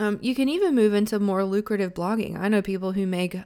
Um, 0.00 0.18
you 0.22 0.34
can 0.34 0.48
even 0.48 0.74
move 0.74 0.94
into 0.94 1.20
more 1.20 1.44
lucrative 1.44 1.92
blogging. 1.92 2.40
I 2.40 2.48
know 2.48 2.62
people 2.62 2.92
who 2.92 3.06
make, 3.06 3.36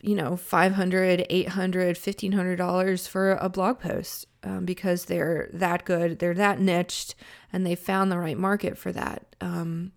you 0.00 0.14
know, 0.14 0.34
500 0.34 1.26
800 1.28 1.96
$1,500 1.96 3.08
for 3.08 3.32
a 3.32 3.50
blog 3.50 3.78
post 3.78 4.26
um, 4.42 4.64
because 4.64 5.04
they're 5.04 5.50
that 5.52 5.84
good, 5.84 6.18
they're 6.18 6.34
that 6.34 6.58
niched, 6.58 7.14
and 7.52 7.66
they 7.66 7.74
found 7.74 8.10
the 8.10 8.18
right 8.18 8.38
market 8.38 8.78
for 8.78 8.92
that. 8.92 9.36
Um, 9.42 9.92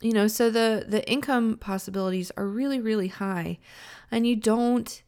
you 0.00 0.12
know, 0.12 0.26
so 0.26 0.50
the 0.50 0.84
the 0.86 1.08
income 1.08 1.56
possibilities 1.58 2.32
are 2.36 2.46
really 2.46 2.80
really 2.80 3.08
high, 3.08 3.58
and 4.10 4.26
you 4.26 4.34
don't 4.34 5.02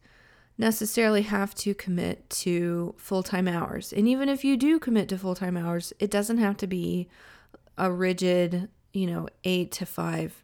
necessarily 0.57 1.21
have 1.23 1.53
to 1.55 1.73
commit 1.73 2.29
to 2.29 2.93
full-time 2.97 3.47
hours. 3.47 3.93
And 3.93 4.07
even 4.07 4.27
if 4.29 4.43
you 4.43 4.57
do 4.57 4.79
commit 4.79 5.07
to 5.09 5.17
full-time 5.17 5.55
hours, 5.55 5.93
it 5.99 6.11
doesn't 6.11 6.37
have 6.37 6.57
to 6.57 6.67
be 6.67 7.07
a 7.77 7.89
rigid 7.91 8.67
you 8.93 9.07
know, 9.07 9.27
8 9.43 9.71
to 9.73 9.85
5 9.85 10.43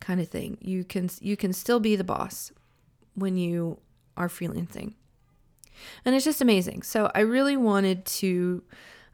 kind 0.00 0.20
of 0.20 0.28
thing. 0.28 0.58
You 0.60 0.84
can 0.84 1.08
you 1.20 1.36
can 1.36 1.52
still 1.52 1.80
be 1.80 1.96
the 1.96 2.04
boss 2.04 2.52
when 3.14 3.36
you 3.36 3.78
are 4.16 4.28
freelancing. 4.28 4.94
And 6.04 6.14
it's 6.14 6.24
just 6.24 6.40
amazing. 6.40 6.82
So 6.82 7.10
I 7.14 7.20
really 7.20 7.56
wanted 7.56 8.04
to 8.04 8.62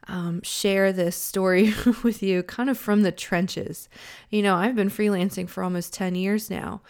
um, 0.07 0.41
share 0.41 0.91
this 0.91 1.15
story 1.15 1.73
with 2.03 2.21
you 2.21 2.43
kind 2.43 2.69
of 2.69 2.77
from 2.77 3.03
the 3.03 3.11
trenches. 3.11 3.89
You 4.29 4.41
know, 4.41 4.55
I've 4.55 4.75
been 4.75 4.89
freelancing 4.89 5.47
for 5.47 5.63
almost 5.63 5.93
10 5.93 6.15
years 6.15 6.49
now. 6.49 6.81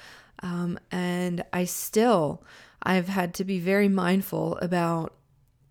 Um, 0.42 0.80
and 0.92 1.44
I 1.52 1.66
still, 1.66 2.44
I've 2.82 3.10
had 3.10 3.34
to 3.36 3.44
be 3.44 3.60
very 3.60 3.90
mindful 3.90 4.58
about 4.58 5.14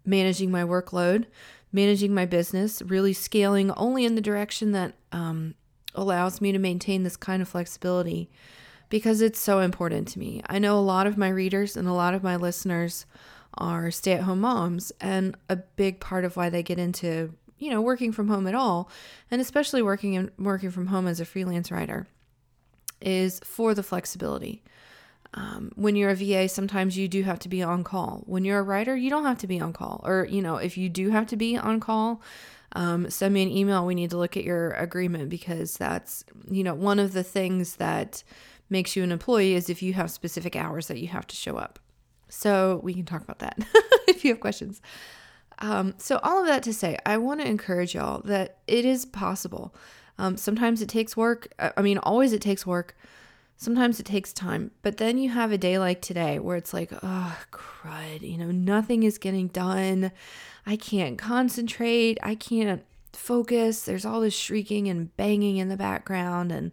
managing 0.05 0.51
my 0.51 0.63
workload, 0.63 1.27
managing 1.73 2.15
my 2.15 2.27
business, 2.27 2.83
really 2.83 3.15
scaling 3.15 3.71
only 3.73 4.05
in 4.05 4.15
the 4.15 4.21
direction 4.21 4.73
that 4.73 4.95
um, 5.13 5.55
allows 5.95 6.41
me 6.41 6.53
to 6.53 6.59
maintain 6.59 7.03
this 7.03 7.17
kind 7.17 7.43
of 7.43 7.49
flexibility 7.49 8.31
because 8.89 9.21
it's 9.21 9.41
so 9.41 9.61
important 9.61 10.09
to 10.09 10.19
me. 10.19 10.43
I 10.49 10.59
know 10.59 10.79
a 10.79 10.81
lot 10.81 11.07
of 11.07 11.19
my 11.19 11.29
readers 11.29 11.77
and 11.77 11.89
a 11.89 11.93
lot 11.93 12.15
of 12.15 12.23
my 12.23 12.37
listeners 12.37 13.07
are 13.55 13.91
stay 13.91 14.13
at 14.13 14.23
home 14.23 14.41
moms, 14.41 14.93
and 15.01 15.37
a 15.49 15.57
big 15.57 16.01
part 16.01 16.25
of 16.25 16.37
why 16.37 16.49
they 16.49 16.63
get 16.63 16.79
into 16.79 17.35
you 17.59 17.71
know 17.71 17.81
working 17.81 18.13
from 18.13 18.29
home 18.29 18.47
at 18.47 18.55
all 18.55 18.89
and 19.31 19.41
especially 19.41 19.83
working 19.83 20.15
in 20.15 20.31
working 20.39 20.71
from 20.71 20.87
home 20.87 21.09
as 21.09 21.19
a 21.19 21.25
freelance 21.25 21.73
writer 21.73 22.07
is 23.01 23.41
for 23.45 23.75
the 23.75 23.83
flexibility 23.83 24.63
um, 25.35 25.71
when 25.77 25.95
you're 25.95 26.11
a 26.11 26.15
va 26.15 26.49
sometimes 26.49 26.97
you 26.97 27.09
do 27.09 27.23
have 27.23 27.39
to 27.39 27.49
be 27.49 27.63
on 27.63 27.85
call 27.85 28.23
when 28.27 28.45
you're 28.45 28.59
a 28.59 28.63
writer 28.63 28.97
you 28.97 29.11
don't 29.11 29.25
have 29.25 29.39
to 29.39 29.47
be 29.47 29.61
on 29.61 29.73
call 29.73 30.01
or 30.05 30.27
you 30.31 30.41
know 30.41 30.57
if 30.57 30.77
you 30.77 30.89
do 30.89 31.11
have 31.11 31.27
to 31.27 31.37
be 31.37 31.57
on 31.57 31.81
call 31.81 32.21
um, 32.73 33.11
send 33.11 33.35
me 33.35 33.43
an 33.43 33.51
email. 33.51 33.87
We 33.87 33.95
need 33.95 34.11
to 34.11 34.19
look 34.19 34.37
at 34.37 34.45
your 34.45 34.71
agreement 34.73 35.29
because 35.29 35.77
that's, 35.77 36.25
you 36.51 36.63
know, 36.63 36.75
one 36.75 36.99
of 36.99 37.13
the 37.13 37.23
things 37.23 37.77
that 37.77 38.23
makes 38.71 38.95
you 38.95 39.03
an 39.03 39.13
employee 39.13 39.55
is 39.55 39.71
if 39.71 39.83
you 39.83 39.95
have 39.95 40.11
specific 40.11 40.55
hours 40.55 40.89
that 40.89 40.99
you 40.99 41.09
have 41.09 41.27
to 41.29 41.37
show 41.37 41.57
up. 41.57 41.79
So 42.29 42.81
we 42.83 42.93
can 42.93 43.07
talk 43.07 43.23
about 43.23 43.39
that 43.39 43.59
if 44.09 44.25
you 44.25 44.33
have 44.33 44.41
questions. 44.41 44.83
Um, 45.61 45.95
so, 45.99 46.21
all 46.23 46.41
of 46.41 46.47
that 46.47 46.63
to 46.65 46.75
say, 46.75 46.99
I 47.05 47.17
want 47.17 47.41
to 47.41 47.49
encourage 47.49 47.95
y'all 47.95 48.21
that 48.27 48.59
it 48.69 48.85
is 48.85 49.05
possible. 49.05 49.75
Um, 50.19 50.37
sometimes 50.37 50.83
it 50.83 50.89
takes 50.89 51.17
work. 51.17 51.53
I 51.59 51.83
mean, 51.83 51.99
always 51.99 52.33
it 52.33 52.41
takes 52.41 52.65
work. 52.65 52.97
Sometimes 53.61 53.99
it 53.99 54.07
takes 54.07 54.33
time. 54.33 54.71
But 54.83 54.99
then 54.99 55.19
you 55.19 55.31
have 55.31 55.51
a 55.51 55.59
day 55.59 55.81
like 55.81 56.01
today 56.01 56.39
where 56.39 56.57
it's 56.57 56.73
like, 56.73 56.93
oh, 57.03 57.39
crud, 57.51 58.23
you 58.23 58.39
know, 58.39 58.53
nothing 58.53 59.03
is 59.03 59.19
getting 59.19 59.49
done. 59.49 60.13
I 60.65 60.77
can't 60.77 61.19
concentrate. 61.19 62.19
I 62.23 62.37
can't 62.37 62.85
focus. 63.13 63.83
There's 63.83 64.05
all 64.05 64.21
this 64.21 64.35
shrieking 64.35 64.87
and 64.87 65.15
banging 65.17 65.57
in 65.57 65.69
the 65.69 65.77
background. 65.77 66.53
And 66.53 66.73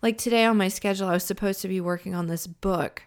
like 0.00 0.16
today 0.16 0.46
on 0.46 0.56
my 0.56 0.68
schedule, 0.68 1.08
I 1.08 1.12
was 1.12 1.24
supposed 1.24 1.60
to 1.60 1.68
be 1.68 1.82
working 1.82 2.14
on 2.14 2.28
this 2.28 2.46
book. 2.46 3.02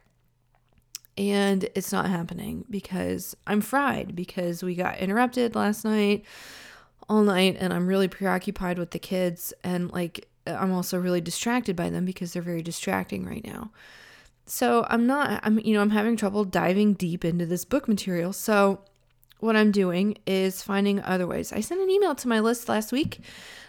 And 1.18 1.68
it's 1.74 1.92
not 1.92 2.08
happening 2.10 2.64
because 2.70 3.36
I'm 3.48 3.60
fried 3.60 4.16
because 4.16 4.62
we 4.62 4.76
got 4.76 5.00
interrupted 5.00 5.56
last 5.56 5.84
night, 5.84 6.24
all 7.10 7.24
night, 7.24 7.58
and 7.60 7.74
I'm 7.74 7.88
really 7.88 8.08
preoccupied 8.08 8.78
with 8.78 8.92
the 8.92 9.00
kids. 9.00 9.52
And 9.64 9.92
like, 9.92 10.29
I'm 10.46 10.72
also 10.72 10.98
really 10.98 11.22
distracted 11.22 11.76
by 11.76 11.90
them 11.90 12.06
because 12.06 12.34
they're 12.34 12.42
very 12.42 12.62
distracting 12.62 13.26
right 13.26 13.46
now. 13.46 13.72
So 14.46 14.86
I'm 14.90 15.06
not, 15.06 15.42
I'm, 15.44 15.60
you 15.60 15.74
know, 15.74 15.82
I'm 15.82 15.92
having 15.92 16.18
trouble 16.18 16.44
diving 16.44 16.94
deep 16.94 17.24
into 17.24 17.46
this 17.46 17.66
book 17.66 17.88
material. 17.88 18.34
So 18.34 18.82
what 19.40 19.56
I'm 19.56 19.72
doing 19.72 20.18
is 20.26 20.62
finding 20.62 21.02
other 21.02 21.28
ways. 21.28 21.54
I 21.54 21.62
sent 21.62 21.82
an 21.82 21.90
email 21.90 22.16
to 22.16 22.28
my 22.28 22.40
list 22.40 22.68
last 22.68 22.92
week 22.92 23.20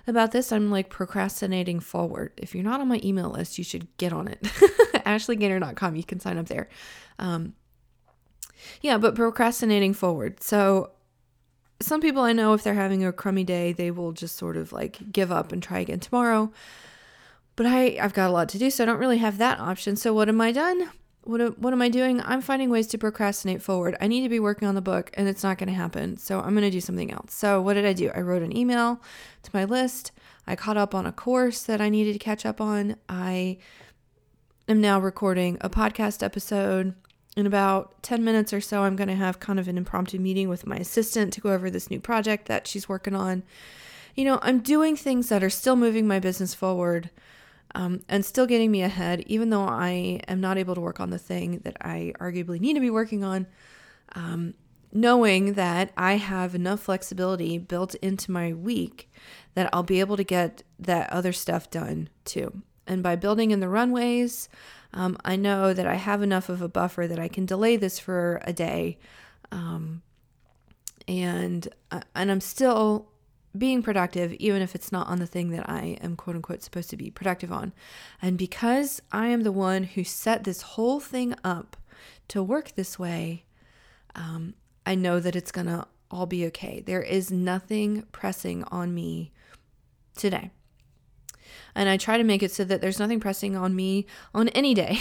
about 0.06 0.32
this. 0.32 0.52
I'm 0.52 0.70
like 0.70 0.90
procrastinating 0.90 1.80
forward. 1.80 2.32
If 2.36 2.54
you're 2.54 2.64
not 2.64 2.80
on 2.80 2.88
my 2.88 3.00
email 3.04 3.30
list, 3.30 3.58
you 3.58 3.64
should 3.64 3.94
get 3.98 4.12
on 4.12 4.26
it. 4.26 4.42
AshleyGainer.com. 4.42 5.96
You 5.96 6.04
can 6.04 6.18
sign 6.18 6.38
up 6.38 6.46
there. 6.46 6.68
Um, 7.18 7.54
yeah, 8.80 8.98
but 8.98 9.14
procrastinating 9.14 9.94
forward. 9.94 10.42
So 10.42 10.90
some 11.80 12.00
people 12.00 12.22
I 12.22 12.32
know, 12.32 12.52
if 12.54 12.62
they're 12.62 12.74
having 12.74 13.04
a 13.04 13.12
crummy 13.12 13.44
day, 13.44 13.72
they 13.72 13.90
will 13.90 14.12
just 14.12 14.36
sort 14.36 14.56
of 14.56 14.72
like 14.72 15.12
give 15.12 15.32
up 15.32 15.52
and 15.52 15.62
try 15.62 15.80
again 15.80 16.00
tomorrow. 16.00 16.52
But 17.56 17.66
I, 17.66 17.98
I've 18.00 18.14
got 18.14 18.30
a 18.30 18.32
lot 18.32 18.48
to 18.50 18.58
do, 18.58 18.70
so 18.70 18.84
I 18.84 18.86
don't 18.86 18.98
really 18.98 19.18
have 19.18 19.38
that 19.38 19.60
option. 19.60 19.96
So 19.96 20.14
what 20.14 20.28
am 20.28 20.40
I 20.40 20.52
done? 20.52 20.90
what 21.22 21.58
what 21.58 21.72
am 21.72 21.82
I 21.82 21.88
doing? 21.88 22.20
I'm 22.22 22.40
finding 22.40 22.70
ways 22.70 22.86
to 22.88 22.98
procrastinate 22.98 23.62
forward. 23.62 23.96
I 24.00 24.08
need 24.08 24.22
to 24.22 24.28
be 24.28 24.40
working 24.40 24.66
on 24.66 24.74
the 24.74 24.80
book 24.80 25.10
and 25.14 25.28
it's 25.28 25.42
not 25.42 25.58
going 25.58 25.68
to 25.68 25.74
happen. 25.74 26.16
So 26.16 26.40
I'm 26.40 26.54
going 26.54 26.62
to 26.62 26.70
do 26.70 26.80
something 26.80 27.10
else. 27.10 27.34
So 27.34 27.60
what 27.60 27.74
did 27.74 27.84
I 27.84 27.92
do? 27.92 28.10
I 28.14 28.20
wrote 28.20 28.42
an 28.42 28.56
email 28.56 29.00
to 29.42 29.50
my 29.52 29.64
list. 29.64 30.12
I 30.46 30.56
caught 30.56 30.76
up 30.76 30.94
on 30.94 31.06
a 31.06 31.12
course 31.12 31.62
that 31.62 31.80
I 31.80 31.88
needed 31.88 32.14
to 32.14 32.18
catch 32.18 32.46
up 32.46 32.60
on. 32.60 32.96
I 33.08 33.58
am 34.68 34.80
now 34.80 34.98
recording 34.98 35.58
a 35.60 35.68
podcast 35.68 36.22
episode. 36.22 36.94
In 37.36 37.46
about 37.46 38.02
10 38.02 38.24
minutes 38.24 38.52
or 38.52 38.60
so, 38.60 38.82
I'm 38.82 38.96
going 38.96 39.08
to 39.08 39.14
have 39.14 39.38
kind 39.38 39.60
of 39.60 39.68
an 39.68 39.78
impromptu 39.78 40.18
meeting 40.18 40.48
with 40.48 40.66
my 40.66 40.76
assistant 40.76 41.32
to 41.34 41.40
go 41.40 41.52
over 41.52 41.70
this 41.70 41.90
new 41.90 42.00
project 42.00 42.46
that 42.46 42.66
she's 42.66 42.88
working 42.88 43.14
on. 43.14 43.44
You 44.16 44.24
know, 44.24 44.40
I'm 44.42 44.58
doing 44.58 44.96
things 44.96 45.28
that 45.28 45.44
are 45.44 45.50
still 45.50 45.76
moving 45.76 46.08
my 46.08 46.18
business 46.18 46.54
forward 46.54 47.10
um, 47.74 48.02
and 48.08 48.24
still 48.24 48.46
getting 48.46 48.72
me 48.72 48.82
ahead, 48.82 49.22
even 49.26 49.50
though 49.50 49.62
I 49.62 50.20
am 50.26 50.40
not 50.40 50.58
able 50.58 50.74
to 50.74 50.80
work 50.80 50.98
on 50.98 51.10
the 51.10 51.18
thing 51.18 51.60
that 51.64 51.76
I 51.80 52.12
arguably 52.18 52.58
need 52.58 52.74
to 52.74 52.80
be 52.80 52.90
working 52.90 53.22
on. 53.22 53.46
Um, 54.16 54.54
knowing 54.92 55.52
that 55.52 55.92
I 55.96 56.14
have 56.14 56.54
enough 56.54 56.80
flexibility 56.80 57.58
built 57.58 57.94
into 57.96 58.32
my 58.32 58.52
week 58.52 59.10
that 59.54 59.70
I'll 59.72 59.82
be 59.82 60.00
able 60.00 60.16
to 60.16 60.24
get 60.24 60.62
that 60.78 61.12
other 61.12 61.32
stuff 61.32 61.70
done 61.70 62.08
too. 62.24 62.62
And 62.86 63.02
by 63.02 63.14
building 63.14 63.52
in 63.52 63.60
the 63.60 63.68
runways, 63.68 64.48
um, 64.92 65.16
I 65.24 65.36
know 65.36 65.72
that 65.72 65.86
I 65.86 65.94
have 65.94 66.22
enough 66.22 66.48
of 66.48 66.62
a 66.62 66.68
buffer 66.68 67.06
that 67.06 67.18
I 67.18 67.28
can 67.28 67.46
delay 67.46 67.76
this 67.76 67.98
for 67.98 68.40
a 68.44 68.52
day. 68.52 68.98
Um, 69.52 70.02
and 71.06 71.68
uh, 71.90 72.02
and 72.14 72.30
I'm 72.30 72.40
still 72.40 73.08
being 73.56 73.82
productive, 73.82 74.32
even 74.34 74.62
if 74.62 74.74
it's 74.74 74.92
not 74.92 75.08
on 75.08 75.18
the 75.18 75.26
thing 75.26 75.50
that 75.50 75.68
I 75.68 75.98
am 76.00 76.16
quote 76.16 76.36
unquote 76.36 76.62
supposed 76.62 76.90
to 76.90 76.96
be 76.96 77.10
productive 77.10 77.52
on. 77.52 77.72
And 78.22 78.38
because 78.38 79.02
I 79.10 79.26
am 79.28 79.42
the 79.42 79.52
one 79.52 79.84
who 79.84 80.04
set 80.04 80.44
this 80.44 80.62
whole 80.62 81.00
thing 81.00 81.34
up 81.42 81.76
to 82.28 82.42
work 82.42 82.74
this 82.74 82.98
way, 82.98 83.44
um, 84.14 84.54
I 84.86 84.94
know 84.94 85.20
that 85.20 85.36
it's 85.36 85.52
to 85.52 85.86
all 86.10 86.26
be 86.26 86.46
okay. 86.46 86.80
There 86.80 87.02
is 87.02 87.30
nothing 87.30 88.06
pressing 88.12 88.64
on 88.64 88.94
me 88.94 89.32
today. 90.16 90.50
And 91.74 91.88
I 91.88 91.96
try 91.96 92.18
to 92.18 92.24
make 92.24 92.42
it 92.42 92.52
so 92.52 92.64
that 92.64 92.80
there's 92.80 92.98
nothing 92.98 93.20
pressing 93.20 93.56
on 93.56 93.74
me 93.76 94.06
on 94.34 94.48
any 94.50 94.74
day 94.74 95.00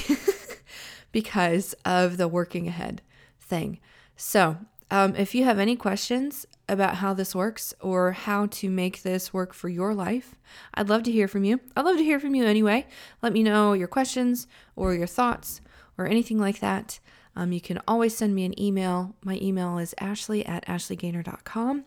because 1.11 1.73
of 1.85 2.17
the 2.17 2.27
working 2.27 2.67
ahead 2.67 3.01
thing. 3.39 3.79
So, 4.15 4.57
um, 4.91 5.15
if 5.15 5.35
you 5.35 5.43
have 5.43 5.59
any 5.59 5.75
questions 5.75 6.47
about 6.67 6.95
how 6.95 7.13
this 7.13 7.35
works 7.35 7.73
or 7.79 8.11
how 8.11 8.47
to 8.47 8.69
make 8.69 9.03
this 9.03 9.33
work 9.33 9.53
for 9.53 9.69
your 9.69 9.93
life, 9.93 10.35
I'd 10.73 10.89
love 10.89 11.03
to 11.03 11.11
hear 11.11 11.27
from 11.27 11.43
you. 11.43 11.59
I'd 11.75 11.85
love 11.85 11.97
to 11.97 12.03
hear 12.03 12.19
from 12.19 12.33
you 12.33 12.45
anyway. 12.45 12.87
Let 13.21 13.33
me 13.33 13.43
know 13.43 13.73
your 13.73 13.87
questions 13.87 14.47
or 14.75 14.93
your 14.95 15.07
thoughts 15.07 15.61
or 15.97 16.07
anything 16.07 16.39
like 16.39 16.59
that. 16.59 16.99
Um, 17.35 17.51
you 17.51 17.61
can 17.61 17.79
always 17.87 18.17
send 18.17 18.33
me 18.33 18.45
an 18.45 18.59
email. 18.59 19.15
My 19.23 19.37
email 19.41 19.77
is 19.77 19.93
ashley 19.99 20.45
at 20.45 20.65
ashleygainer.com. 20.65 21.85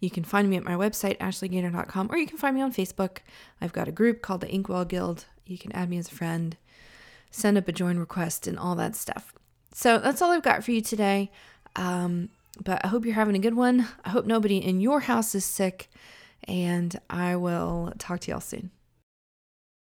You 0.00 0.10
can 0.10 0.24
find 0.24 0.48
me 0.48 0.56
at 0.56 0.64
my 0.64 0.72
website, 0.72 1.18
ashleygainer.com, 1.18 2.08
or 2.10 2.16
you 2.16 2.26
can 2.26 2.38
find 2.38 2.56
me 2.56 2.62
on 2.62 2.72
Facebook. 2.72 3.18
I've 3.60 3.72
got 3.72 3.86
a 3.86 3.92
group 3.92 4.22
called 4.22 4.40
the 4.40 4.48
Inkwell 4.48 4.86
Guild. 4.86 5.26
You 5.46 5.58
can 5.58 5.72
add 5.72 5.90
me 5.90 5.98
as 5.98 6.10
a 6.10 6.14
friend, 6.14 6.56
send 7.30 7.58
up 7.58 7.68
a 7.68 7.72
join 7.72 7.98
request, 7.98 8.46
and 8.46 8.58
all 8.58 8.74
that 8.76 8.96
stuff. 8.96 9.34
So 9.72 9.98
that's 9.98 10.22
all 10.22 10.30
I've 10.30 10.42
got 10.42 10.64
for 10.64 10.72
you 10.72 10.80
today. 10.80 11.30
Um, 11.76 12.30
but 12.64 12.84
I 12.84 12.88
hope 12.88 13.04
you're 13.04 13.14
having 13.14 13.36
a 13.36 13.40
good 13.40 13.54
one. 13.54 13.86
I 14.04 14.08
hope 14.08 14.24
nobody 14.24 14.56
in 14.56 14.80
your 14.80 15.00
house 15.00 15.34
is 15.34 15.44
sick, 15.44 15.90
and 16.44 16.98
I 17.10 17.36
will 17.36 17.92
talk 17.98 18.20
to 18.20 18.30
y'all 18.30 18.40
soon. 18.40 18.70